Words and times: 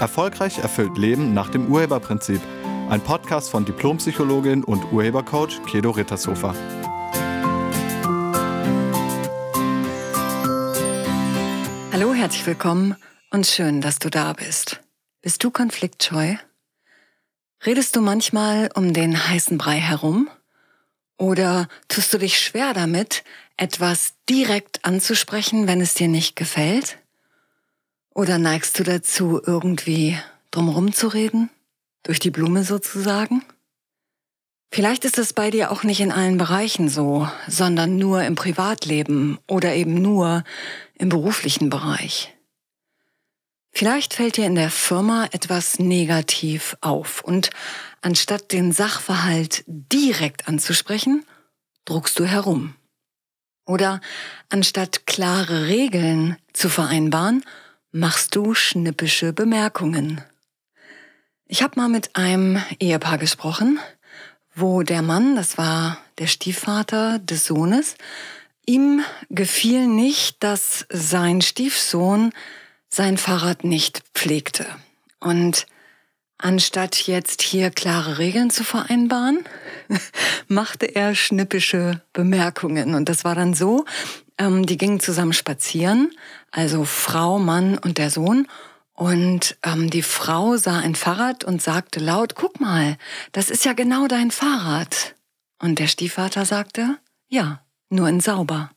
Erfolgreich 0.00 0.58
erfüllt 0.58 0.96
Leben 0.96 1.34
nach 1.34 1.50
dem 1.50 1.70
Urheberprinzip. 1.70 2.40
Ein 2.88 3.02
Podcast 3.02 3.50
von 3.50 3.66
Diplompsychologin 3.66 4.64
und 4.64 4.90
Urhebercoach 4.92 5.62
Kedo 5.66 5.90
Rittershofer. 5.90 6.54
Hallo, 11.92 12.14
herzlich 12.14 12.46
willkommen 12.46 12.96
und 13.30 13.46
schön, 13.46 13.82
dass 13.82 13.98
du 13.98 14.08
da 14.08 14.32
bist. 14.32 14.80
Bist 15.20 15.44
du 15.44 15.50
konfliktscheu? 15.50 16.36
Redest 17.66 17.94
du 17.94 18.00
manchmal 18.00 18.70
um 18.74 18.94
den 18.94 19.28
heißen 19.28 19.58
Brei 19.58 19.76
herum? 19.76 20.30
Oder 21.18 21.68
tust 21.88 22.14
du 22.14 22.18
dich 22.18 22.38
schwer 22.38 22.72
damit, 22.72 23.22
etwas 23.58 24.14
direkt 24.30 24.82
anzusprechen, 24.86 25.66
wenn 25.66 25.82
es 25.82 25.92
dir 25.92 26.08
nicht 26.08 26.36
gefällt? 26.36 26.99
Oder 28.20 28.36
neigst 28.36 28.78
du 28.78 28.84
dazu, 28.84 29.40
irgendwie 29.46 30.18
drumherum 30.50 30.92
zu 30.92 31.08
reden? 31.08 31.48
Durch 32.02 32.18
die 32.18 32.30
Blume 32.30 32.64
sozusagen? 32.64 33.42
Vielleicht 34.70 35.06
ist 35.06 35.16
es 35.16 35.32
bei 35.32 35.50
dir 35.50 35.70
auch 35.70 35.84
nicht 35.84 36.02
in 36.02 36.12
allen 36.12 36.36
Bereichen 36.36 36.90
so, 36.90 37.26
sondern 37.48 37.96
nur 37.96 38.22
im 38.24 38.34
Privatleben 38.34 39.38
oder 39.48 39.74
eben 39.74 40.02
nur 40.02 40.44
im 40.98 41.08
beruflichen 41.08 41.70
Bereich. 41.70 42.36
Vielleicht 43.72 44.12
fällt 44.12 44.36
dir 44.36 44.44
in 44.44 44.54
der 44.54 44.70
Firma 44.70 45.26
etwas 45.32 45.78
negativ 45.78 46.76
auf 46.82 47.24
und 47.24 47.48
anstatt 48.02 48.52
den 48.52 48.72
Sachverhalt 48.72 49.64
direkt 49.66 50.46
anzusprechen, 50.46 51.24
druckst 51.86 52.18
du 52.18 52.26
herum. 52.26 52.74
Oder 53.64 54.02
anstatt 54.50 55.06
klare 55.06 55.68
Regeln 55.68 56.36
zu 56.52 56.68
vereinbaren, 56.68 57.42
machst 57.92 58.36
du 58.36 58.54
schnippische 58.54 59.32
Bemerkungen. 59.32 60.20
Ich 61.46 61.62
habe 61.62 61.80
mal 61.80 61.88
mit 61.88 62.14
einem 62.14 62.62
Ehepaar 62.78 63.18
gesprochen, 63.18 63.80
wo 64.54 64.82
der 64.82 65.02
Mann, 65.02 65.34
das 65.34 65.58
war 65.58 65.98
der 66.18 66.26
Stiefvater 66.26 67.18
des 67.18 67.46
Sohnes, 67.46 67.96
ihm 68.66 69.02
gefiel 69.30 69.88
nicht, 69.88 70.42
dass 70.42 70.86
sein 70.90 71.40
Stiefsohn 71.40 72.32
sein 72.88 73.18
Fahrrad 73.18 73.64
nicht 73.64 74.02
pflegte. 74.14 74.66
Und 75.18 75.66
anstatt 76.38 77.06
jetzt 77.06 77.42
hier 77.42 77.70
klare 77.70 78.18
Regeln 78.18 78.50
zu 78.50 78.64
vereinbaren, 78.64 79.44
machte 80.48 80.94
er 80.94 81.14
schnippische 81.14 82.02
Bemerkungen. 82.12 82.94
Und 82.94 83.08
das 83.08 83.24
war 83.24 83.34
dann 83.34 83.54
so, 83.54 83.84
ähm, 84.38 84.66
die 84.66 84.78
gingen 84.78 85.00
zusammen 85.00 85.32
spazieren, 85.32 86.12
also 86.50 86.84
Frau, 86.84 87.38
Mann 87.38 87.78
und 87.78 87.98
der 87.98 88.10
Sohn. 88.10 88.46
Und 88.92 89.56
ähm, 89.62 89.88
die 89.88 90.02
Frau 90.02 90.56
sah 90.56 90.78
ein 90.78 90.94
Fahrrad 90.94 91.44
und 91.44 91.62
sagte 91.62 92.00
laut, 92.00 92.34
guck 92.34 92.60
mal, 92.60 92.98
das 93.32 93.48
ist 93.48 93.64
ja 93.64 93.72
genau 93.72 94.08
dein 94.08 94.30
Fahrrad. 94.30 95.14
Und 95.58 95.78
der 95.78 95.86
Stiefvater 95.86 96.44
sagte, 96.44 96.98
ja, 97.28 97.62
nur 97.88 98.08
in 98.08 98.20
sauber. 98.20 98.70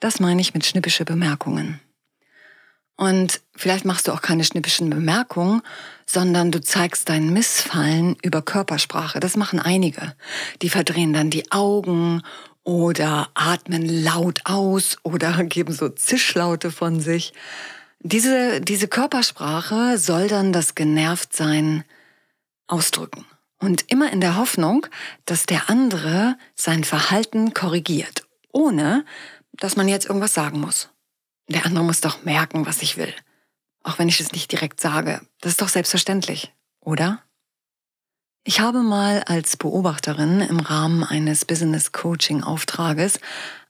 Das 0.00 0.20
meine 0.20 0.40
ich 0.40 0.52
mit 0.52 0.66
schnippische 0.66 1.04
Bemerkungen. 1.04 1.80
Und 2.96 3.40
vielleicht 3.56 3.84
machst 3.84 4.06
du 4.06 4.12
auch 4.12 4.20
keine 4.20 4.44
schnippischen 4.44 4.90
Bemerkungen, 4.90 5.62
sondern 6.06 6.52
du 6.52 6.60
zeigst 6.60 7.08
dein 7.08 7.32
Missfallen 7.32 8.16
über 8.22 8.42
Körpersprache. 8.42 9.18
Das 9.18 9.36
machen 9.36 9.58
einige. 9.58 10.14
Die 10.60 10.68
verdrehen 10.68 11.12
dann 11.12 11.30
die 11.30 11.50
Augen 11.50 12.22
oder 12.64 13.30
atmen 13.34 14.04
laut 14.04 14.40
aus 14.44 14.96
oder 15.02 15.32
geben 15.44 15.72
so 15.72 15.88
Zischlaute 15.88 16.70
von 16.70 17.00
sich. 17.00 17.32
Diese, 18.00 18.60
diese 18.60 18.88
Körpersprache 18.88 19.96
soll 19.98 20.28
dann 20.28 20.52
das 20.52 20.74
Genervtsein 20.74 21.84
ausdrücken. 22.66 23.24
Und 23.60 23.92
immer 23.92 24.12
in 24.12 24.20
der 24.20 24.36
Hoffnung, 24.36 24.86
dass 25.24 25.46
der 25.46 25.70
andere 25.70 26.36
sein 26.56 26.82
Verhalten 26.82 27.54
korrigiert, 27.54 28.26
ohne 28.52 29.04
dass 29.52 29.76
man 29.76 29.86
jetzt 29.86 30.06
irgendwas 30.06 30.34
sagen 30.34 30.60
muss. 30.60 30.88
Der 31.48 31.64
andere 31.64 31.84
muss 31.84 32.00
doch 32.00 32.24
merken, 32.24 32.66
was 32.66 32.82
ich 32.82 32.96
will. 32.96 33.14
Auch 33.84 33.98
wenn 33.98 34.08
ich 34.08 34.20
es 34.20 34.32
nicht 34.32 34.50
direkt 34.50 34.80
sage. 34.80 35.20
Das 35.40 35.52
ist 35.52 35.62
doch 35.62 35.68
selbstverständlich, 35.68 36.52
oder? 36.80 37.22
Ich 38.44 38.58
habe 38.58 38.82
mal 38.82 39.22
als 39.26 39.56
Beobachterin 39.56 40.40
im 40.40 40.58
Rahmen 40.58 41.04
eines 41.04 41.44
Business 41.44 41.92
Coaching 41.92 42.42
Auftrages 42.42 43.20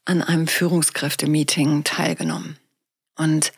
an 0.06 0.22
einem 0.22 0.47
Führungskräftemeeting 0.47 1.84
teilgenommen. 1.84 2.56
Und 3.15 3.53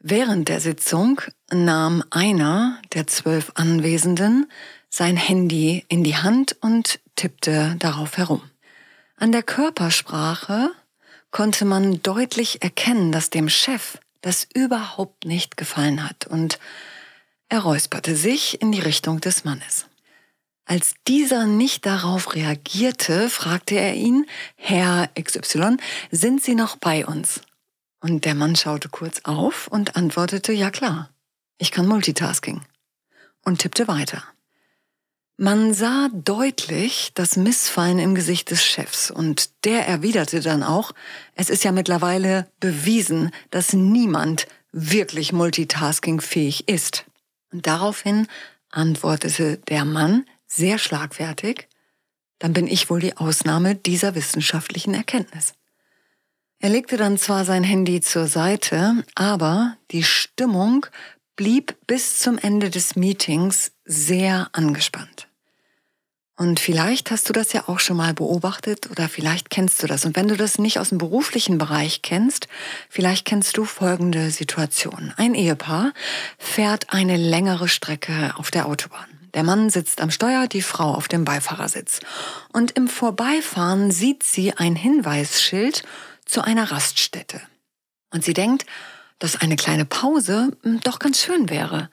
während 0.00 0.48
der 0.48 0.60
Sitzung 0.60 1.20
nahm 1.52 2.02
einer 2.10 2.82
der 2.94 3.06
zwölf 3.06 3.52
Anwesenden 3.54 4.50
sein 4.88 5.16
Handy 5.16 5.84
in 5.88 6.02
die 6.02 6.16
Hand 6.16 6.56
und 6.60 6.98
tippte 7.14 7.76
darauf 7.78 8.16
herum. 8.16 8.42
An 9.14 9.30
der 9.30 9.44
Körpersprache 9.44 10.72
konnte 11.30 11.64
man 11.64 12.02
deutlich 12.02 12.60
erkennen, 12.60 13.12
dass 13.12 13.30
dem 13.30 13.48
Chef 13.48 13.98
das 14.20 14.48
überhaupt 14.52 15.26
nicht 15.26 15.56
gefallen 15.56 16.02
hat 16.02 16.26
und 16.26 16.58
er 17.48 17.60
räusperte 17.60 18.16
sich 18.16 18.60
in 18.60 18.72
die 18.72 18.80
Richtung 18.80 19.20
des 19.20 19.44
Mannes. 19.44 19.86
Als 20.64 20.94
dieser 21.08 21.46
nicht 21.46 21.84
darauf 21.86 22.34
reagierte, 22.34 23.28
fragte 23.28 23.74
er 23.74 23.94
ihn, 23.94 24.26
Herr 24.56 25.08
XY, 25.20 25.78
sind 26.10 26.42
Sie 26.42 26.54
noch 26.54 26.76
bei 26.76 27.06
uns? 27.06 27.40
Und 28.00 28.24
der 28.24 28.34
Mann 28.34 28.56
schaute 28.56 28.88
kurz 28.88 29.20
auf 29.24 29.68
und 29.68 29.96
antwortete, 29.96 30.52
ja 30.52 30.70
klar, 30.70 31.10
ich 31.58 31.70
kann 31.70 31.86
Multitasking. 31.86 32.62
Und 33.44 33.58
tippte 33.58 33.88
weiter. 33.88 34.22
Man 35.42 35.72
sah 35.72 36.10
deutlich 36.12 37.12
das 37.14 37.36
Missfallen 37.36 37.98
im 37.98 38.14
Gesicht 38.14 38.50
des 38.50 38.62
Chefs 38.62 39.10
und 39.10 39.64
der 39.64 39.88
erwiderte 39.88 40.40
dann 40.40 40.62
auch, 40.62 40.92
es 41.34 41.48
ist 41.48 41.64
ja 41.64 41.72
mittlerweile 41.72 42.46
bewiesen, 42.60 43.30
dass 43.50 43.72
niemand 43.72 44.46
wirklich 44.70 45.32
multitaskingfähig 45.32 46.68
ist. 46.68 47.06
Und 47.52 47.66
daraufhin 47.66 48.28
antwortete 48.70 49.56
der 49.56 49.86
Mann 49.86 50.26
sehr 50.50 50.78
schlagfertig, 50.78 51.68
dann 52.38 52.52
bin 52.52 52.66
ich 52.66 52.90
wohl 52.90 53.00
die 53.00 53.16
Ausnahme 53.16 53.74
dieser 53.74 54.14
wissenschaftlichen 54.14 54.94
Erkenntnis. 54.94 55.52
Er 56.58 56.70
legte 56.70 56.96
dann 56.96 57.16
zwar 57.16 57.44
sein 57.44 57.64
Handy 57.64 58.00
zur 58.00 58.26
Seite, 58.26 59.04
aber 59.14 59.76
die 59.92 60.02
Stimmung 60.02 60.86
blieb 61.36 61.74
bis 61.86 62.18
zum 62.18 62.36
Ende 62.36 62.68
des 62.68 62.96
Meetings 62.96 63.72
sehr 63.86 64.48
angespannt. 64.52 65.26
Und 66.36 66.58
vielleicht 66.58 67.10
hast 67.10 67.28
du 67.28 67.34
das 67.34 67.52
ja 67.52 67.68
auch 67.68 67.80
schon 67.80 67.98
mal 67.98 68.14
beobachtet 68.14 68.90
oder 68.90 69.10
vielleicht 69.10 69.50
kennst 69.50 69.82
du 69.82 69.86
das. 69.86 70.06
Und 70.06 70.16
wenn 70.16 70.28
du 70.28 70.36
das 70.36 70.58
nicht 70.58 70.78
aus 70.78 70.88
dem 70.88 70.96
beruflichen 70.96 71.58
Bereich 71.58 72.00
kennst, 72.00 72.48
vielleicht 72.88 73.26
kennst 73.26 73.58
du 73.58 73.66
folgende 73.66 74.30
Situation. 74.30 75.12
Ein 75.18 75.34
Ehepaar 75.34 75.92
fährt 76.38 76.94
eine 76.94 77.18
längere 77.18 77.68
Strecke 77.68 78.32
auf 78.36 78.50
der 78.50 78.66
Autobahn. 78.66 79.09
Der 79.34 79.44
Mann 79.44 79.70
sitzt 79.70 80.00
am 80.00 80.10
Steuer, 80.10 80.46
die 80.48 80.62
Frau 80.62 80.94
auf 80.94 81.08
dem 81.08 81.24
Beifahrersitz. 81.24 82.00
Und 82.52 82.72
im 82.72 82.88
Vorbeifahren 82.88 83.90
sieht 83.90 84.22
sie 84.22 84.54
ein 84.54 84.74
Hinweisschild 84.74 85.84
zu 86.24 86.42
einer 86.42 86.70
Raststätte. 86.70 87.40
Und 88.10 88.24
sie 88.24 88.32
denkt, 88.32 88.66
dass 89.18 89.40
eine 89.40 89.56
kleine 89.56 89.84
Pause 89.84 90.56
hm, 90.62 90.80
doch 90.80 90.98
ganz 90.98 91.20
schön 91.20 91.48
wäre. 91.48 91.90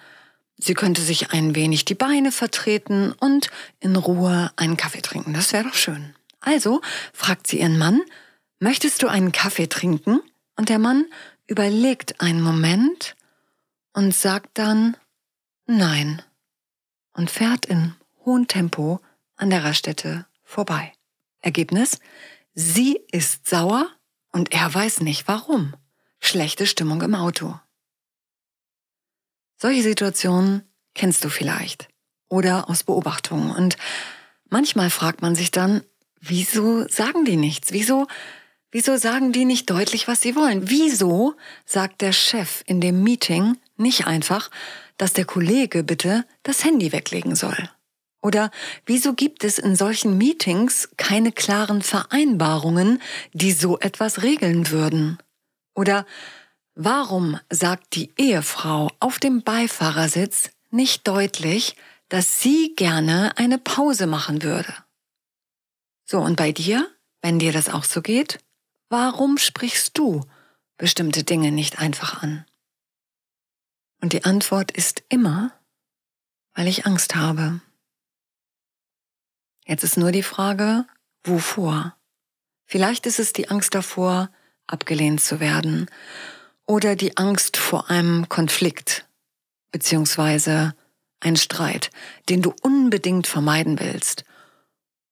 Sie 0.58 0.74
könnte 0.74 1.02
sich 1.02 1.31
ein 1.31 1.53
wenig 1.53 1.86
die 1.86 1.96
Beine 1.96 2.31
vertreten 2.31 3.12
und 3.12 3.52
in 3.80 3.96
Ruhe 3.96 4.52
einen 4.56 4.78
Kaffee 4.78 5.02
trinken. 5.02 5.34
Das 5.34 5.53
wäre 5.53 5.66
doch 5.66 5.76
schön. 5.76 6.16
Also 6.40 6.81
fragt 7.14 7.46
sie 7.47 7.59
ihren 7.59 7.78
Mann, 7.78 8.02
möchtest 8.59 9.03
du 9.03 9.08
einen 9.08 9.32
Kaffee 9.32 9.67
trinken? 9.67 10.22
Und 10.56 10.70
der 10.70 10.79
Mann 10.79 11.06
überlegt 11.46 12.20
einen 12.20 12.41
Moment 12.41 13.16
und 13.94 14.16
sagt 14.16 14.58
dann 14.58 14.97
Nein 15.67 16.23
und 17.17 17.29
fährt 17.29 17.66
in 17.66 17.96
hohem 18.23 18.47
Tempo 18.47 19.02
an 19.35 19.49
der 19.49 19.66
Raststätte 19.66 20.25
vorbei. 20.43 20.93
Ergebnis? 21.41 21.99
Sie 22.53 23.02
ist 23.11 23.47
sauer 23.47 23.90
und 24.31 24.53
er 24.53 24.73
weiß 24.73 25.02
nicht 25.02 25.28
warum. 25.28 25.75
Schlechte 26.19 26.66
Stimmung 26.66 27.02
im 27.02 27.16
Auto. 27.16 27.59
Solche 29.58 29.84
Situationen 29.84 30.64
kennst 30.93 31.25
du 31.25 31.29
vielleicht 31.29 31.90
oder 32.29 32.69
aus 32.69 32.84
Beobachtungen. 32.84 33.52
Und 33.52 33.78
manchmal 34.49 34.90
fragt 34.90 35.22
man 35.22 35.35
sich 35.35 35.52
dann, 35.52 35.84
wieso 36.20 36.87
sagen 36.87 37.25
die 37.25 37.37
nichts? 37.37 37.72
Wieso, 37.72 38.08
wieso 38.72 38.97
sagen 38.97 39.31
die 39.31 39.46
nicht 39.46 39.70
deutlich, 39.70 40.08
was 40.08 40.22
sie 40.22 40.35
wollen? 40.35 40.70
Wieso 40.70 41.35
sagt 41.66 42.02
der 42.02 42.11
Chef 42.11 42.63
in 42.67 42.81
dem 42.81 43.03
Meeting 43.03 43.58
nicht 43.75 44.05
einfach, 44.08 44.49
dass 44.97 45.14
der 45.14 45.26
Kollege 45.26 45.84
bitte 45.84 46.26
das 46.44 46.64
Handy 46.64 46.91
weglegen 46.91 47.35
soll? 47.35 47.70
Oder 48.22 48.52
wieso 48.85 49.14
gibt 49.14 49.44
es 49.44 49.59
in 49.59 49.76
solchen 49.76 50.17
Meetings 50.17 50.90
keine 50.97 51.32
klaren 51.32 51.82
Vereinbarungen, 51.82 53.02
die 53.34 53.52
so 53.52 53.79
etwas 53.79 54.23
regeln 54.23 54.70
würden? 54.70 55.20
Oder 55.76 56.05
Warum 56.79 57.40
sagt 57.49 57.96
die 57.96 58.14
Ehefrau 58.17 58.91
auf 58.99 59.17
dem 59.17 59.41
Beifahrersitz 59.41 60.52
nicht 60.70 61.08
deutlich, 61.08 61.76
dass 62.08 62.40
sie 62.44 62.76
gerne 62.76 63.35
eine 63.35 63.58
Pause 63.58 64.05
machen 64.05 64.44
würde? 64.44 64.72
So, 66.05 66.20
und 66.20 66.35
bei 66.35 66.52
dir, 66.52 66.88
wenn 67.23 67.40
dir 67.40 67.52
das 67.52 67.67
auch 67.67 67.84
so 67.84 68.03
geht, 68.03 68.38
warum 68.90 69.40
sprichst 69.40 69.97
du 69.97 70.23
bestimmte 70.78 71.23
Dinge 71.23 71.52
nicht 71.52 71.79
einfach 71.79 72.22
an? 72.22 72.46
Und 74.02 74.14
die 74.14 74.23
Antwort 74.23 74.72
ist 74.72 75.03
immer, 75.09 75.52
weil 76.53 76.67
ich 76.67 76.85
Angst 76.85 77.16
habe. 77.16 77.61
Jetzt 79.66 79.84
ist 79.84 79.97
nur 79.97 80.11
die 80.11 80.23
Frage, 80.23 80.85
wovor? 81.23 81.96
Vielleicht 82.66 83.05
ist 83.05 83.20
es 83.20 83.34
die 83.34 83.49
Angst 83.49 83.76
davor, 83.76 84.29
abgelehnt 84.66 85.22
zu 85.22 85.40
werden 85.40 85.90
oder 86.66 86.96
die 86.96 87.17
Angst 87.17 87.58
vor 87.58 87.90
einem 87.90 88.29
Konflikt 88.29 89.05
beziehungsweise 89.72 90.76
ein 91.20 91.35
Streit, 91.35 91.90
den 92.29 92.41
du 92.41 92.53
unbedingt 92.61 93.28
vermeiden 93.28 93.79
willst. 93.79 94.23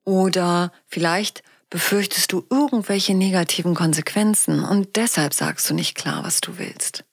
Oder 0.04 0.72
vielleicht 0.88 1.44
befürchtest 1.70 2.32
du 2.32 2.46
irgendwelche 2.50 3.16
negativen 3.16 3.76
Konsequenzen 3.76 4.64
und 4.64 4.96
deshalb 4.96 5.34
sagst 5.34 5.70
du 5.70 5.74
nicht 5.74 5.96
klar, 5.96 6.24
was 6.24 6.42
du 6.42 6.58
willst. 6.58 7.06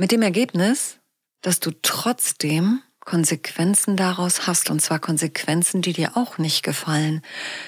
Mit 0.00 0.12
dem 0.12 0.22
Ergebnis, 0.22 0.98
dass 1.42 1.60
du 1.60 1.72
trotzdem 1.82 2.80
Konsequenzen 3.00 3.98
daraus 3.98 4.46
hast, 4.46 4.70
und 4.70 4.80
zwar 4.80 4.98
Konsequenzen, 4.98 5.82
die 5.82 5.92
dir 5.92 6.16
auch 6.16 6.38
nicht 6.38 6.62
gefallen. 6.62 7.20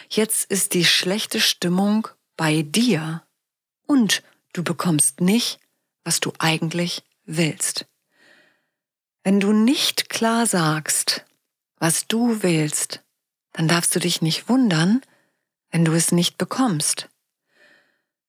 Jetzt 0.08 0.50
ist 0.50 0.72
die 0.72 0.86
schlechte 0.86 1.42
Stimmung 1.42 2.08
bei 2.38 2.62
dir 2.62 3.22
und 3.86 4.22
Du 4.54 4.64
bekommst 4.64 5.20
nicht, 5.20 5.60
was 6.04 6.20
du 6.20 6.32
eigentlich 6.38 7.02
willst. 7.24 7.86
Wenn 9.24 9.38
du 9.38 9.52
nicht 9.52 10.08
klar 10.08 10.46
sagst, 10.46 11.26
was 11.76 12.06
du 12.06 12.42
willst, 12.42 13.02
dann 13.52 13.68
darfst 13.68 13.94
du 13.94 13.98
dich 13.98 14.22
nicht 14.22 14.48
wundern, 14.48 15.02
wenn 15.70 15.84
du 15.84 15.92
es 15.92 16.12
nicht 16.12 16.38
bekommst. 16.38 17.10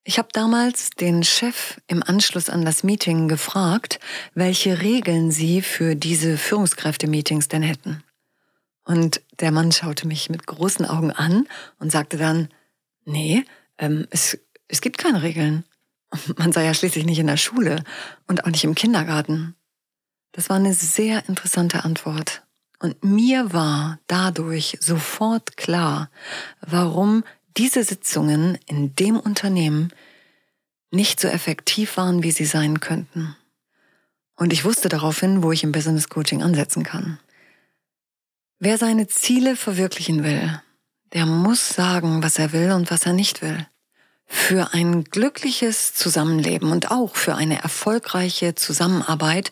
Ich 0.05 0.17
habe 0.17 0.27
damals 0.33 0.89
den 0.89 1.23
Chef 1.23 1.79
im 1.87 2.03
Anschluss 2.03 2.49
an 2.49 2.65
das 2.65 2.83
Meeting 2.83 3.29
gefragt, 3.29 3.99
welche 4.33 4.81
Regeln 4.81 5.31
sie 5.31 5.61
für 5.61 5.95
diese 5.95 6.37
Führungskräfte-Meetings 6.37 7.47
denn 7.47 7.63
hätten. 7.63 8.03
Und 8.83 9.21
der 9.39 9.51
Mann 9.51 9.71
schaute 9.71 10.05
mich 10.05 10.29
mit 10.29 10.45
großen 10.45 10.85
Augen 10.85 11.11
an 11.11 11.47
und 11.79 11.89
sagte 11.89 12.17
dann, 12.17 12.49
nee, 13.05 13.45
ähm, 13.77 14.05
es, 14.09 14.37
es 14.67 14.81
gibt 14.81 14.97
keine 14.97 15.21
Regeln. 15.21 15.63
Man 16.37 16.51
sei 16.51 16.65
ja 16.65 16.73
schließlich 16.73 17.05
nicht 17.05 17.19
in 17.19 17.27
der 17.27 17.37
Schule 17.37 17.81
und 18.27 18.43
auch 18.43 18.49
nicht 18.49 18.65
im 18.65 18.75
Kindergarten. 18.75 19.55
Das 20.33 20.49
war 20.49 20.57
eine 20.57 20.73
sehr 20.73 21.29
interessante 21.29 21.85
Antwort. 21.85 22.43
Und 22.79 23.01
mir 23.05 23.53
war 23.53 23.99
dadurch 24.07 24.77
sofort 24.81 25.55
klar, 25.55 26.09
warum 26.59 27.23
diese 27.57 27.83
Sitzungen 27.83 28.57
in 28.65 28.95
dem 28.95 29.19
Unternehmen 29.19 29.93
nicht 30.91 31.19
so 31.19 31.27
effektiv 31.27 31.97
waren, 31.97 32.23
wie 32.23 32.31
sie 32.31 32.45
sein 32.45 32.79
könnten. 32.79 33.35
Und 34.35 34.53
ich 34.53 34.65
wusste 34.65 34.89
daraufhin, 34.89 35.43
wo 35.43 35.51
ich 35.51 35.63
im 35.63 35.71
Business 35.71 36.09
Coaching 36.09 36.41
ansetzen 36.41 36.83
kann. 36.83 37.19
Wer 38.59 38.77
seine 38.77 39.07
Ziele 39.07 39.55
verwirklichen 39.55 40.23
will, 40.23 40.61
der 41.13 41.25
muss 41.25 41.69
sagen, 41.69 42.23
was 42.23 42.39
er 42.39 42.53
will 42.53 42.71
und 42.71 42.89
was 42.91 43.05
er 43.05 43.13
nicht 43.13 43.41
will. 43.41 43.67
Für 44.25 44.73
ein 44.73 45.03
glückliches 45.03 45.93
Zusammenleben 45.93 46.71
und 46.71 46.89
auch 46.89 47.15
für 47.15 47.35
eine 47.35 47.61
erfolgreiche 47.61 48.55
Zusammenarbeit 48.55 49.51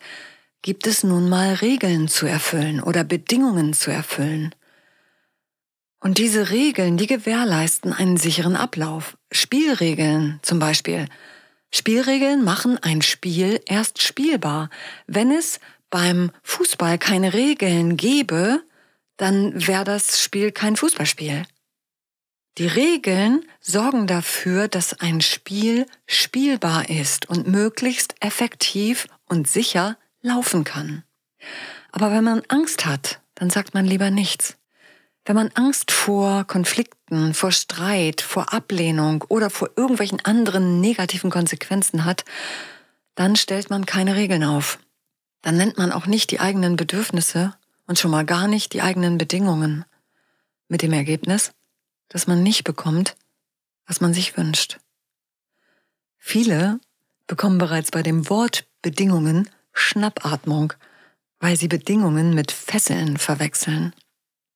gibt 0.62 0.88
es 0.88 1.04
nun 1.04 1.30
mal 1.30 1.56
Regeln 1.56 2.08
zu 2.08 2.26
erfüllen 2.26 2.82
oder 2.82 3.04
Bedingungen 3.04 3.74
zu 3.74 3.92
erfüllen. 3.92 4.56
Und 6.02 6.18
diese 6.18 6.50
Regeln, 6.50 6.98
die 6.98 7.06
gewährleisten 7.06 7.94
einen 7.94 8.18
sicheren 8.18 8.56
Ablauf. 8.56 9.18
Spielregeln 9.32 10.40
zum 10.42 10.58
Beispiel. 10.58 11.08
Spielregeln 11.72 12.44
machen 12.44 12.80
ein 12.80 13.04
Spiel 13.04 13.62
erst 13.68 14.02
spielbar. 14.02 14.70
Wenn 15.06 15.32
es 15.32 15.60
beim 15.92 16.32
Fußball 16.42 16.98
keine 16.98 17.34
Regeln 17.34 17.98
gäbe, 17.98 18.64
dann 19.18 19.68
wäre 19.68 19.84
das 19.84 20.20
Spiel 20.20 20.52
kein 20.52 20.76
Fußballspiel. 20.76 21.44
Die 22.58 22.68
Regeln 22.68 23.46
sorgen 23.60 24.08
dafür, 24.08 24.68
dass 24.68 25.00
ein 25.00 25.22
Spiel 25.22 25.86
spielbar 26.08 26.90
ist 26.90 27.30
und 27.30 27.48
möglichst 27.48 28.16
effektiv 28.20 29.08
und 29.30 29.48
sicher 29.48 29.98
laufen 30.22 30.64
kann. 30.64 31.04
Aber 31.92 32.12
wenn 32.12 32.24
man 32.24 32.42
Angst 32.48 32.86
hat, 32.86 33.22
dann 33.36 33.52
sagt 33.52 33.76
man 33.76 33.86
lieber 33.86 34.10
nichts. 34.10 34.58
Wenn 35.26 35.36
man 35.36 35.52
Angst 35.54 35.92
vor 35.92 36.46
Konflikten, 36.46 37.34
vor 37.34 37.52
Streit, 37.52 38.22
vor 38.22 38.54
Ablehnung 38.54 39.24
oder 39.30 39.50
vor 39.50 39.70
irgendwelchen 39.76 40.24
anderen 40.26 40.82
negativen 40.82 41.30
Konsequenzen 41.30 42.06
hat, 42.06 42.26
dann 43.16 43.36
stellt 43.36 43.70
man 43.70 43.86
keine 43.86 44.16
Regeln 44.16 44.44
auf. 44.44 44.80
Dann 45.42 45.58
nennt 45.58 45.78
man 45.78 45.92
auch 45.92 46.08
nicht 46.08 46.32
die 46.32 46.40
eigenen 46.40 46.76
Bedürfnisse 46.76 47.54
und 47.86 48.00
schon 48.00 48.12
mal 48.12 48.26
gar 48.26 48.48
nicht 48.48 48.74
die 48.74 48.82
eigenen 48.82 49.18
Bedingungen. 49.18 49.86
Mit 50.68 50.82
dem 50.82 50.94
Ergebnis, 50.94 51.52
dass 52.10 52.28
man 52.28 52.42
nicht 52.42 52.64
bekommt, 52.64 53.16
was 53.86 54.02
man 54.02 54.14
sich 54.14 54.38
wünscht. 54.38 54.80
Viele 56.18 56.80
bekommen 57.28 57.58
bereits 57.58 57.92
bei 57.92 58.04
dem 58.04 58.30
Wort 58.30 58.66
Bedingungen 58.82 59.50
Schnappatmung, 59.74 60.74
weil 61.40 61.58
sie 61.58 61.68
Bedingungen 61.68 62.34
mit 62.34 62.52
Fesseln 62.52 63.18
verwechseln. 63.18 63.94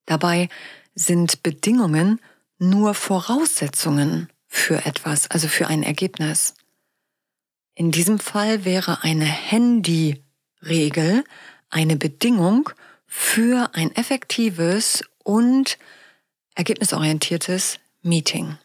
Dabei 0.05 0.49
sind 0.93 1.43
Bedingungen 1.43 2.19
nur 2.57 2.93
Voraussetzungen 2.93 4.29
für 4.47 4.85
etwas, 4.85 5.29
also 5.29 5.47
für 5.47 5.67
ein 5.67 5.83
Ergebnis. 5.83 6.53
In 7.73 7.91
diesem 7.91 8.19
Fall 8.19 8.63
wäre 8.63 9.03
eine 9.03 9.25
Handy-Regel 9.25 11.23
eine 11.69 11.97
Bedingung 11.97 12.69
für 13.05 13.69
ein 13.73 13.93
effektives 13.95 15.03
und 15.23 15.77
ergebnisorientiertes 16.55 17.79
Meeting. 18.01 18.57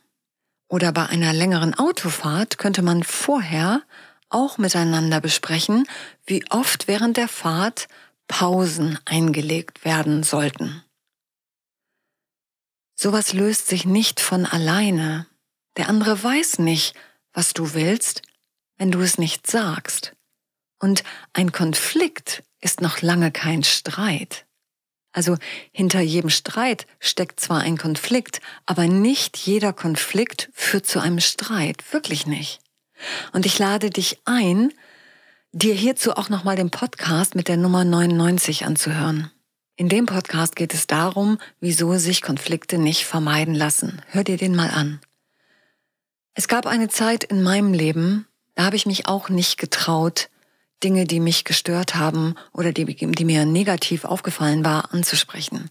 Oder 0.68 0.92
bei 0.92 1.06
einer 1.06 1.32
längeren 1.32 1.74
Autofahrt 1.74 2.58
könnte 2.58 2.82
man 2.82 3.02
vorher 3.02 3.82
auch 4.28 4.58
miteinander 4.58 5.20
besprechen, 5.20 5.88
wie 6.24 6.44
oft 6.50 6.86
während 6.86 7.16
der 7.16 7.26
Fahrt 7.26 7.88
Pausen 8.28 8.96
eingelegt 9.04 9.84
werden 9.84 10.22
sollten. 10.22 10.84
Sowas 13.02 13.32
löst 13.32 13.66
sich 13.66 13.86
nicht 13.86 14.20
von 14.20 14.44
alleine. 14.44 15.26
Der 15.78 15.88
andere 15.88 16.22
weiß 16.22 16.58
nicht, 16.58 16.94
was 17.32 17.54
du 17.54 17.72
willst, 17.72 18.20
wenn 18.76 18.90
du 18.90 19.00
es 19.00 19.16
nicht 19.16 19.46
sagst. 19.46 20.12
Und 20.78 21.02
ein 21.32 21.50
Konflikt 21.50 22.42
ist 22.60 22.82
noch 22.82 23.00
lange 23.00 23.32
kein 23.32 23.64
Streit. 23.64 24.44
Also 25.12 25.38
hinter 25.72 26.00
jedem 26.00 26.28
Streit 26.28 26.86
steckt 26.98 27.40
zwar 27.40 27.60
ein 27.60 27.78
Konflikt, 27.78 28.42
aber 28.66 28.86
nicht 28.86 29.38
jeder 29.38 29.72
Konflikt 29.72 30.50
führt 30.52 30.84
zu 30.84 31.00
einem 31.00 31.20
Streit, 31.20 31.94
wirklich 31.94 32.26
nicht. 32.26 32.60
Und 33.32 33.46
ich 33.46 33.58
lade 33.58 33.88
dich 33.88 34.18
ein, 34.26 34.74
dir 35.52 35.72
hierzu 35.72 36.18
auch 36.18 36.28
nochmal 36.28 36.56
den 36.56 36.70
Podcast 36.70 37.34
mit 37.34 37.48
der 37.48 37.56
Nummer 37.56 37.82
99 37.82 38.66
anzuhören. 38.66 39.30
In 39.80 39.88
dem 39.88 40.04
Podcast 40.04 40.56
geht 40.56 40.74
es 40.74 40.86
darum, 40.86 41.38
wieso 41.58 41.96
sich 41.96 42.20
Konflikte 42.20 42.76
nicht 42.76 43.06
vermeiden 43.06 43.54
lassen. 43.54 44.02
Hör 44.08 44.24
dir 44.24 44.36
den 44.36 44.54
mal 44.54 44.68
an. 44.68 45.00
Es 46.34 46.48
gab 46.48 46.66
eine 46.66 46.88
Zeit 46.90 47.24
in 47.24 47.42
meinem 47.42 47.72
Leben, 47.72 48.26
da 48.54 48.64
habe 48.64 48.76
ich 48.76 48.84
mich 48.84 49.08
auch 49.08 49.30
nicht 49.30 49.56
getraut, 49.56 50.28
Dinge, 50.84 51.06
die 51.06 51.18
mich 51.18 51.46
gestört 51.46 51.94
haben 51.94 52.34
oder 52.52 52.72
die, 52.72 52.84
die 52.94 53.24
mir 53.24 53.46
negativ 53.46 54.04
aufgefallen 54.04 54.66
war, 54.66 54.92
anzusprechen. 54.92 55.70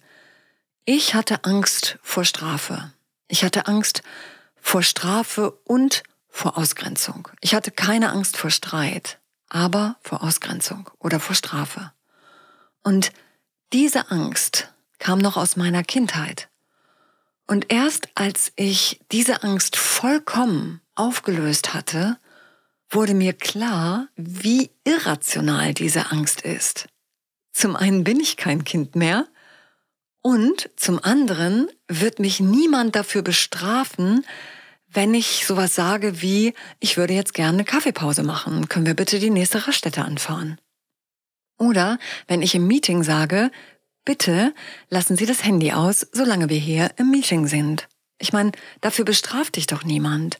Ich 0.86 1.14
hatte 1.14 1.44
Angst 1.44 2.00
vor 2.02 2.26
Strafe. 2.26 2.92
Ich 3.28 3.44
hatte 3.44 3.68
Angst 3.68 4.02
vor 4.60 4.82
Strafe 4.82 5.52
und 5.66 6.02
vor 6.30 6.58
Ausgrenzung. 6.58 7.28
Ich 7.42 7.54
hatte 7.54 7.70
keine 7.70 8.10
Angst 8.10 8.38
vor 8.38 8.50
Streit, 8.50 9.20
aber 9.50 9.98
vor 10.02 10.24
Ausgrenzung 10.24 10.90
oder 10.98 11.20
vor 11.20 11.36
Strafe. 11.36 11.92
Und 12.82 13.12
diese 13.74 14.12
Angst 14.12 14.74
kam 14.98 15.20
noch 15.20 15.38
aus 15.38 15.56
meiner 15.56 15.84
Kindheit. 15.84 16.50
Und 17.48 17.72
erst 17.72 18.10
als 18.16 18.52
ich 18.56 19.00
diese 19.12 19.44
Angst 19.44 19.76
vollkommen 19.76 20.82
aufgelöst 20.96 21.74
hatte, 21.74 22.18
wurde 22.90 23.14
mir 23.14 23.34
klar, 23.34 24.08
wie 24.16 24.72
irrational 24.84 25.74
diese 25.74 26.12
Angst 26.12 26.42
ist. 26.42 26.88
Zum 27.52 27.76
einen 27.76 28.04
bin 28.04 28.20
ich 28.20 28.38
kein 28.38 28.64
Kind 28.64 28.96
mehr 28.96 29.28
und 30.22 30.70
zum 30.76 31.04
anderen 31.04 31.70
wird 31.88 32.20
mich 32.20 32.40
niemand 32.40 32.96
dafür 32.96 33.22
bestrafen, 33.22 34.26
wenn 34.88 35.14
ich 35.14 35.46
sowas 35.46 35.76
sage 35.76 36.22
wie, 36.22 36.54
ich 36.80 36.98
würde 36.98 37.14
jetzt 37.14 37.34
gerne 37.34 37.60
eine 37.60 37.66
Kaffeepause 37.66 38.24
machen, 38.24 38.70
können 38.70 38.88
wir 38.88 38.96
bitte 38.96 39.20
die 39.20 39.30
nächste 39.30 39.68
Raststätte 39.68 40.04
anfahren? 40.04 40.60
Oder 41.60 42.00
wenn 42.28 42.42
ich 42.42 42.56
im 42.56 42.66
Meeting 42.66 43.04
sage, 43.04 43.52
bitte 44.06 44.56
lassen 44.90 45.16
Sie 45.16 45.28
das 45.28 45.44
Handy 45.44 45.74
aus, 45.74 46.08
solange 46.12 46.50
wir 46.50 46.58
hier 46.58 46.90
im 46.96 47.12
Meeting 47.12 47.46
sind. 47.46 47.88
Ich 48.18 48.34
meine, 48.34 48.54
dafür 48.82 49.06
bestraft 49.06 49.56
dich 49.56 49.68
doch 49.68 49.84
niemand. 49.84 50.40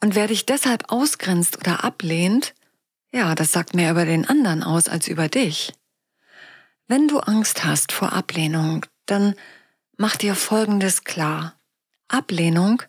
Und 0.00 0.14
wer 0.14 0.28
dich 0.28 0.46
deshalb 0.46 0.92
ausgrenzt 0.92 1.58
oder 1.58 1.82
ablehnt, 1.84 2.54
ja, 3.10 3.34
das 3.34 3.50
sagt 3.50 3.74
mehr 3.74 3.90
über 3.90 4.04
den 4.04 4.28
anderen 4.28 4.62
aus 4.62 4.88
als 4.88 5.08
über 5.08 5.28
dich. 5.28 5.72
Wenn 6.86 7.08
du 7.08 7.18
Angst 7.18 7.64
hast 7.64 7.92
vor 7.92 8.12
Ablehnung, 8.12 8.86
dann 9.06 9.34
mach 9.96 10.16
dir 10.16 10.34
Folgendes 10.34 11.04
klar. 11.04 11.54
Ablehnung 12.08 12.82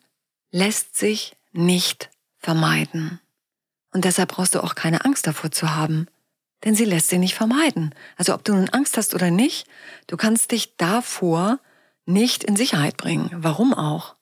lässt 0.52 0.98
sich 0.98 1.36
nicht 1.52 2.10
vermeiden. 2.38 3.20
Und 3.92 4.06
deshalb 4.06 4.30
brauchst 4.30 4.56
du 4.56 4.64
auch 4.64 4.76
keine 4.76 5.04
Angst 5.06 5.28
davor 5.28 5.52
zu 5.52 5.76
haben, 5.76 6.08
denn 6.64 6.76
sie 6.76 6.86
lässt 6.86 7.10
sich 7.10 7.20
nicht 7.20 7.36
vermeiden. 7.36 7.94
Also 8.18 8.34
ob 8.34 8.44
du 8.44 8.54
nun 8.54 8.70
Angst 8.70 8.98
hast 8.98 9.14
oder 9.14 9.32
nicht, 9.32 9.68
du 10.08 10.18
kannst 10.18 10.52
dich 10.52 10.76
davor 10.78 11.60
nicht 12.06 12.44
in 12.44 12.56
Sicherheit 12.56 12.98
bringen. 12.98 13.30
Warum 13.34 13.74
auch? 13.74 14.16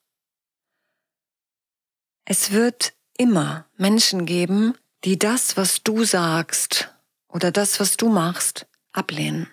Es 2.25 2.51
wird 2.51 2.93
immer 3.17 3.65
Menschen 3.77 4.25
geben, 4.25 4.75
die 5.03 5.17
das, 5.17 5.57
was 5.57 5.83
du 5.83 6.03
sagst 6.03 6.93
oder 7.27 7.51
das, 7.51 7.79
was 7.79 7.97
du 7.97 8.09
machst, 8.09 8.67
ablehnen. 8.91 9.47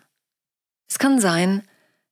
Es 0.88 0.98
kann 0.98 1.20
sein, 1.20 1.66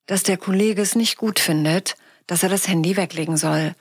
dass 0.05 0.23
der 0.23 0.37
Kollege 0.37 0.81
es 0.81 0.95
nicht 0.95 1.17
gut 1.17 1.39
findet, 1.39 1.95
dass 2.27 2.43
er 2.43 2.49
das 2.49 2.67
Handy 2.67 2.95
weglegen 2.97 3.37
soll. 3.37 3.75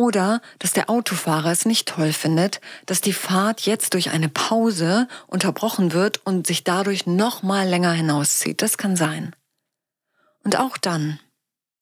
Oder 0.00 0.40
dass 0.58 0.72
der 0.72 0.88
Autofahrer 0.88 1.52
es 1.52 1.66
nicht 1.66 1.86
toll 1.86 2.14
findet, 2.14 2.62
dass 2.86 3.02
die 3.02 3.12
Fahrt 3.12 3.66
jetzt 3.66 3.92
durch 3.92 4.08
eine 4.08 4.30
Pause 4.30 5.08
unterbrochen 5.26 5.92
wird 5.92 6.24
und 6.24 6.46
sich 6.46 6.64
dadurch 6.64 7.04
noch 7.04 7.42
mal 7.42 7.68
länger 7.68 7.92
hinauszieht. 7.92 8.62
Das 8.62 8.78
kann 8.78 8.96
sein. 8.96 9.36
Und 10.42 10.58
auch 10.58 10.78
dann 10.78 11.20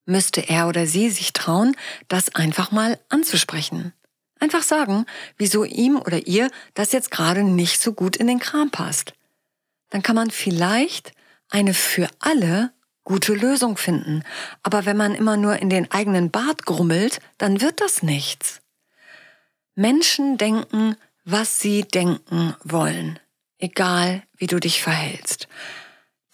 müsste 0.04 0.40
er 0.48 0.66
oder 0.66 0.84
sie 0.84 1.10
sich 1.10 1.32
trauen, 1.32 1.76
das 2.08 2.34
einfach 2.34 2.72
mal 2.72 2.98
anzusprechen. 3.08 3.92
Einfach 4.40 4.64
sagen, 4.64 5.06
wieso 5.36 5.62
ihm 5.62 5.96
oder 5.96 6.26
ihr 6.26 6.50
das 6.74 6.90
jetzt 6.90 7.12
gerade 7.12 7.44
nicht 7.44 7.80
so 7.80 7.92
gut 7.92 8.16
in 8.16 8.26
den 8.26 8.40
Kram 8.40 8.72
passt. 8.72 9.12
Dann 9.90 10.02
kann 10.02 10.16
man 10.16 10.32
vielleicht 10.32 11.12
eine 11.50 11.72
für 11.72 12.08
alle 12.18 12.72
gute 13.08 13.32
Lösung 13.32 13.78
finden. 13.78 14.22
Aber 14.62 14.84
wenn 14.84 14.98
man 14.98 15.14
immer 15.14 15.38
nur 15.38 15.56
in 15.56 15.70
den 15.70 15.90
eigenen 15.90 16.30
Bart 16.30 16.66
grummelt, 16.66 17.20
dann 17.38 17.62
wird 17.62 17.80
das 17.80 18.02
nichts. 18.02 18.60
Menschen 19.74 20.36
denken, 20.36 20.94
was 21.24 21.58
sie 21.58 21.82
denken 21.82 22.54
wollen, 22.64 23.18
egal 23.58 24.22
wie 24.36 24.46
du 24.46 24.60
dich 24.60 24.82
verhältst. 24.82 25.48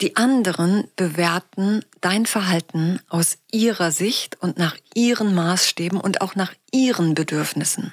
Die 0.00 0.16
anderen 0.16 0.88
bewerten 0.96 1.84
dein 2.00 2.26
Verhalten 2.26 2.98
aus 3.08 3.38
ihrer 3.52 3.92
Sicht 3.92 4.42
und 4.42 4.58
nach 4.58 4.76
ihren 4.94 5.32
Maßstäben 5.32 6.00
und 6.00 6.22
auch 6.22 6.34
nach 6.34 6.52
ihren 6.72 7.14
Bedürfnissen. 7.14 7.92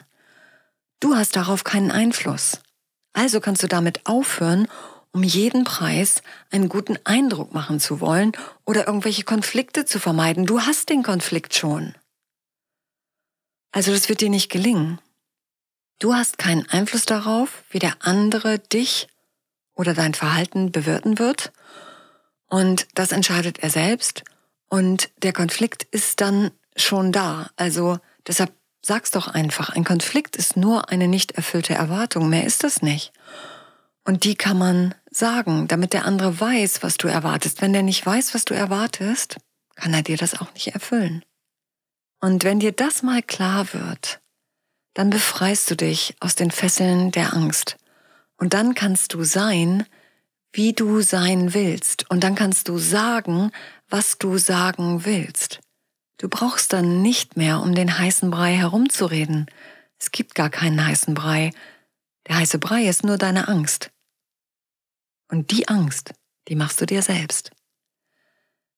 Du 1.00 1.16
hast 1.16 1.36
darauf 1.36 1.64
keinen 1.64 1.92
Einfluss. 1.92 2.62
Also 3.14 3.42
kannst 3.42 3.62
du 3.62 3.68
damit 3.68 4.08
aufhören 4.08 4.68
um 5.14 5.24
jeden 5.24 5.64
Preis 5.64 6.22
einen 6.52 6.70
guten 6.70 6.98
Eindruck 7.04 7.54
machen 7.54 7.80
zu 7.80 8.00
wollen 8.00 8.32
oder 8.66 8.88
irgendwelche 8.88 9.24
Konflikte 9.24 9.86
zu 9.86 10.00
vermeiden. 10.00 10.46
Du 10.46 10.62
hast 10.62 10.90
den 10.90 11.04
Konflikt 11.04 11.56
schon. 11.56 11.96
Also 13.72 13.92
das 13.92 14.10
wird 14.10 14.22
dir 14.22 14.30
nicht 14.30 14.50
gelingen. 14.50 15.00
Du 16.00 16.14
hast 16.14 16.38
keinen 16.38 16.68
Einfluss 16.70 17.06
darauf, 17.06 17.64
wie 17.70 17.80
der 17.80 17.96
andere 18.00 18.60
dich 18.60 19.08
oder 19.76 19.94
dein 19.94 20.14
Verhalten 20.14 20.72
bewirten 20.72 21.20
wird. 21.20 21.52
Und 22.48 22.88
das 22.96 23.12
entscheidet 23.12 23.60
er 23.60 23.70
selbst. 23.70 24.24
Und 24.68 25.10
der 25.22 25.34
Konflikt 25.34 25.84
ist 25.84 26.22
dann 26.22 26.52
schon 26.76 27.12
da. 27.12 27.50
Also 27.56 28.00
deshalb 28.28 28.52
sag's 28.82 29.12
doch 29.12 29.28
einfach, 29.28 29.70
ein 29.70 29.84
Konflikt 29.84 30.36
ist 30.36 30.58
nur 30.58 30.90
eine 30.90 31.08
nicht 31.08 31.34
erfüllte 31.34 31.74
Erwartung. 31.74 32.30
Mehr 32.30 32.46
ist 32.46 32.64
es 32.64 32.82
nicht. 32.82 33.14
Und 34.04 34.24
die 34.24 34.36
kann 34.36 34.58
man 34.58 34.96
sagen, 35.10 35.68
damit 35.68 35.94
der 35.94 36.06
andere 36.06 36.40
weiß, 36.40 36.84
was 36.84 36.98
du 36.98 37.08
erwartest. 37.08 37.62
Wenn 37.62 37.74
der 37.74 37.84
nicht 37.84 38.06
weiß, 38.06 38.34
was 38.34 38.46
du 38.46 38.54
erwartest, 38.54 39.38
kann 39.76 39.94
er 39.94 40.02
dir 40.02 40.18
das 40.18 40.40
auch 40.40 40.54
nicht 40.54 40.70
erfüllen. 40.70 41.24
Und 42.20 42.44
wenn 42.44 42.60
dir 42.60 42.72
das 42.72 43.04
mal 43.04 43.22
klar 43.22 43.74
wird, 43.74 44.20
dann 44.94 45.10
befreist 45.10 45.70
du 45.72 45.76
dich 45.76 46.16
aus 46.20 46.36
den 46.36 46.52
Fesseln 46.52 47.12
der 47.12 47.34
Angst. 47.34 47.78
Und 48.38 48.54
dann 48.54 48.76
kannst 48.76 49.14
du 49.14 49.24
sein, 49.24 49.86
wie 50.52 50.74
du 50.74 51.02
sein 51.02 51.54
willst. 51.54 52.10
Und 52.10 52.24
dann 52.24 52.36
kannst 52.36 52.68
du 52.68 52.78
sagen, 52.78 53.52
was 53.90 54.18
du 54.18 54.38
sagen 54.38 55.06
willst. 55.06 55.60
Du 56.18 56.30
brauchst 56.30 56.74
dann 56.74 57.02
nicht 57.02 57.38
mehr 57.38 57.62
um 57.62 57.74
den 57.74 57.98
heißen 57.98 58.30
Brei 58.30 58.54
herumzureden. 58.56 59.48
Es 59.98 60.12
gibt 60.12 60.36
gar 60.36 60.50
keinen 60.50 60.86
heißen 60.86 61.14
Brei. 61.14 61.52
Der 62.28 62.38
heiße 62.38 62.60
Brei 62.60 62.88
ist 62.88 63.04
nur 63.04 63.18
deine 63.18 63.48
Angst. 63.48 63.92
Und 65.30 65.52
die 65.52 65.68
Angst, 65.68 66.14
die 66.48 66.56
machst 66.56 66.82
du 66.82 66.86
dir 66.86 67.02
selbst. 67.02 67.52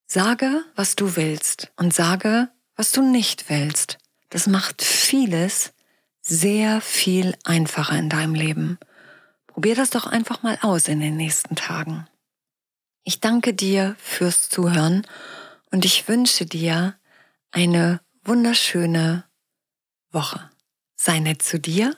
Sage, 0.05 0.63
was 0.75 0.95
du 0.95 1.15
willst 1.15 1.71
und 1.75 1.93
sage, 1.93 2.49
was 2.75 2.91
du 2.91 3.01
nicht 3.01 3.49
willst. 3.49 3.97
Das 4.29 4.47
macht 4.47 4.83
vieles 4.83 5.73
sehr 6.21 6.81
viel 6.81 7.35
einfacher 7.43 7.97
in 7.97 8.09
deinem 8.09 8.35
Leben. 8.35 8.79
Probier 9.47 9.75
das 9.75 9.89
doch 9.89 10.07
einfach 10.07 10.41
mal 10.41 10.57
aus 10.61 10.87
in 10.87 10.99
den 10.99 11.17
nächsten 11.17 11.55
Tagen. 11.55 12.07
Ich 13.03 13.19
danke 13.19 13.53
dir 13.53 13.95
fürs 13.99 14.49
Zuhören 14.49 15.05
und 15.71 15.85
ich 15.85 16.07
wünsche 16.07 16.45
dir 16.45 16.95
eine 17.51 17.99
wunderschöne 18.23 19.25
Woche. 20.11 20.49
Sei 20.95 21.19
nett 21.19 21.41
zu 21.41 21.59
dir 21.59 21.97